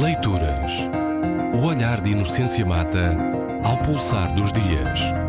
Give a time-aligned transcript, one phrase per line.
[0.00, 0.72] Leituras.
[1.54, 3.16] O olhar de Inocência Mata
[3.62, 5.23] ao pulsar dos dias.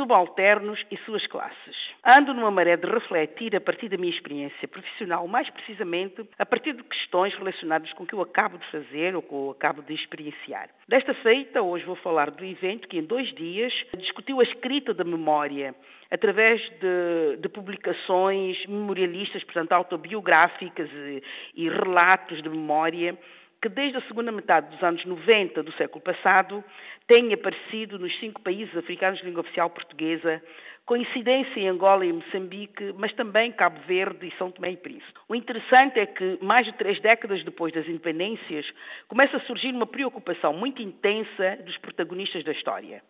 [0.00, 1.76] Subalternos e suas classes.
[2.02, 6.72] Ando numa maré de refletir a partir da minha experiência profissional, mais precisamente a partir
[6.72, 9.92] de questões relacionadas com o que eu acabo de fazer ou que eu acabo de
[9.92, 10.70] experienciar.
[10.88, 15.04] Desta feita, hoje vou falar do evento que em dois dias discutiu a escrita da
[15.04, 15.74] memória
[16.10, 21.22] através de, de, publicações memorialistas, portanto autobiográficas e,
[21.54, 23.18] e relatos de memória,
[23.60, 26.64] que desde a segunda metade dos anos 90 do século passado
[27.06, 30.42] têm aparecido nos cinco países africanos de língua oficial portuguesa,
[30.86, 35.20] com incidência em Angola e Moçambique, mas também Cabo Verde e São Tomé e Príncipe.
[35.28, 38.72] O interessante é que, mais de três décadas depois das independências,
[39.06, 43.02] começa a surgir uma preocupação muito intensa dos protagonistas da história.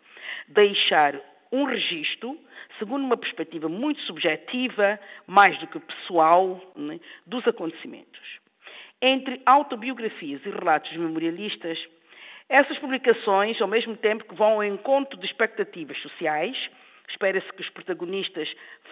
[0.48, 1.14] Deixar
[1.52, 2.38] um registro,
[2.78, 8.40] segundo uma perspectiva muito subjetiva, mais do que pessoal, né, dos acontecimentos.
[9.02, 11.78] Entre autobiografias e relatos memorialistas,
[12.48, 16.56] essas publicações, ao mesmo tempo que vão ao encontro de expectativas sociais,
[17.08, 18.48] espera-se que os protagonistas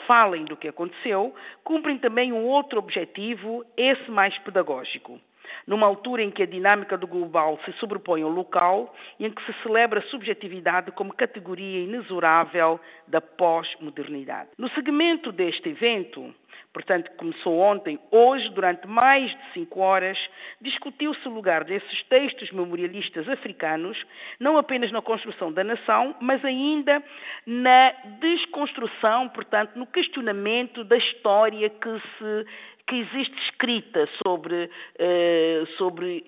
[0.07, 5.21] falem do que aconteceu, cumprem também um outro objetivo, esse mais pedagógico
[5.67, 9.45] numa altura em que a dinâmica do global se sobrepõe ao local e em que
[9.45, 14.51] se celebra a subjetividade como categoria inexorável da pós-modernidade.
[14.59, 16.35] No segmento deste evento,
[16.73, 20.19] portanto, começou ontem, hoje, durante mais de cinco horas,
[20.61, 24.05] discutiu-se o lugar desses textos memorialistas africanos,
[24.39, 27.03] não apenas na construção da nação, mas ainda
[27.47, 32.47] na desconstrução, portanto, no questionamento da história que se
[32.89, 36.25] que existe escrita sobre, eh, sobre,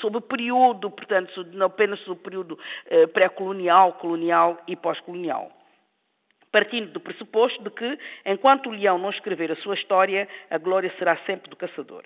[0.00, 5.52] sobre o período, portanto, não apenas sobre o período eh, pré-colonial, colonial e pós-colonial.
[6.50, 10.90] Partindo do pressuposto de que, enquanto o leão não escrever a sua história, a glória
[10.98, 12.04] será sempre do caçador.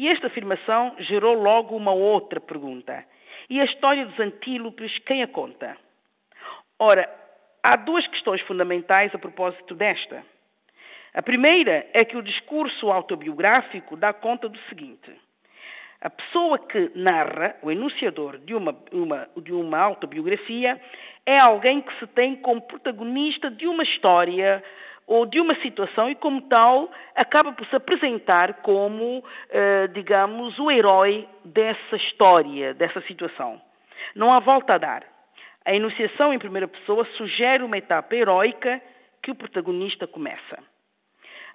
[0.00, 3.04] E esta afirmação gerou logo uma outra pergunta.
[3.50, 5.76] E a história dos antílopes, quem a conta?
[6.78, 7.06] Ora,
[7.62, 10.24] há duas questões fundamentais a propósito desta.
[11.12, 15.12] A primeira é que o discurso autobiográfico dá conta do seguinte.
[16.00, 20.80] A pessoa que narra, o enunciador de uma, uma, de uma autobiografia,
[21.26, 24.64] é alguém que se tem como protagonista de uma história
[25.10, 30.70] ou de uma situação e, como tal, acaba por se apresentar como, eh, digamos, o
[30.70, 33.60] herói dessa história, dessa situação.
[34.14, 35.02] Não há volta a dar.
[35.64, 38.80] A enunciação em primeira pessoa sugere uma etapa heroica
[39.20, 40.58] que o protagonista começa.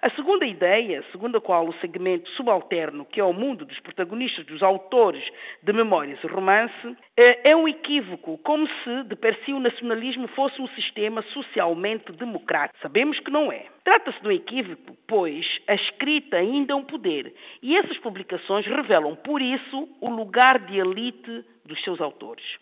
[0.06, 4.46] A segunda ideia, segundo a qual o segmento subalterno, que é o mundo dos protagonistas,
[4.46, 9.52] dos autores de memórias e romance, é, é um equívoco, como se de per si
[9.52, 12.78] o nacionalismo fosse um sistema socialmente democrático.
[12.80, 13.66] Sabemos que não é.
[13.82, 19.16] Trata-se de um equívoco, pois a escrita ainda é um poder e essas publicações revelam,
[19.16, 22.58] por isso, o lugar de elite dos seus autores.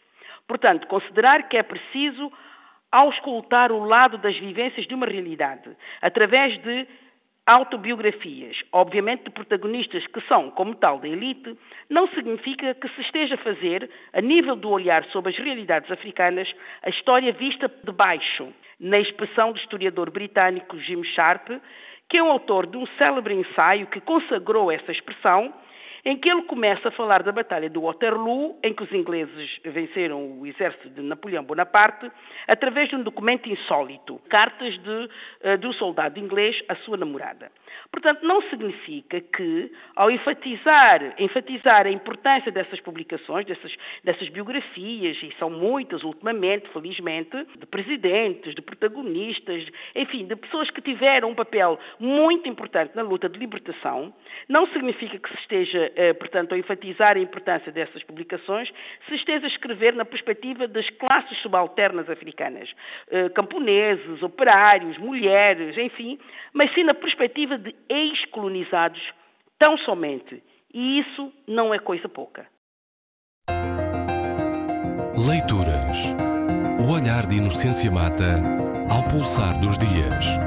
[0.48, 2.32] Portanto, considerar que é preciso
[2.90, 5.68] auscultar o lado das vivências de uma realidade,
[6.00, 6.86] através de
[7.46, 11.56] autobiografias, obviamente de protagonistas que são, como tal, da elite,
[11.90, 16.54] não significa que se esteja a fazer, a nível do olhar sobre as realidades africanas,
[16.82, 18.48] a história vista de baixo,
[18.80, 21.48] na expressão do historiador britânico Jim Sharp,
[22.08, 25.52] que é o autor de um célebre ensaio que consagrou essa expressão
[26.04, 30.38] em que ele começa a falar da Batalha de Waterloo, em que os ingleses venceram
[30.38, 32.10] o exército de Napoleão Bonaparte,
[32.46, 35.08] através de um documento insólito, cartas de,
[35.40, 37.50] eh, de um soldado inglês à sua namorada.
[37.90, 45.32] Portanto, não significa que, ao enfatizar, enfatizar a importância dessas publicações, dessas, dessas biografias, e
[45.38, 51.78] são muitas ultimamente, felizmente, de presidentes, de protagonistas, enfim, de pessoas que tiveram um papel
[51.98, 54.12] muito importante na luta de libertação,
[54.48, 58.72] não significa que se esteja, portanto, a enfatizar a importância dessas publicações,
[59.08, 62.74] se esteja a escrever na perspectiva das classes subalternas africanas,
[63.10, 66.18] eh, camponeses, operários, mulheres, enfim,
[66.52, 69.02] mas sim na perspectiva de ex-colonizados
[69.58, 70.42] tão somente.
[70.72, 72.46] E isso não é coisa pouca.
[75.16, 76.12] Leituras.
[76.80, 78.42] O olhar de Inocência Mata
[78.90, 80.43] ao pulsar dos dias.